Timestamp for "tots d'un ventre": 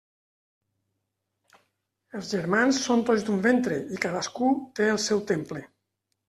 3.11-3.79